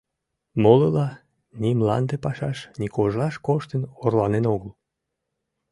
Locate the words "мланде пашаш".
1.79-2.57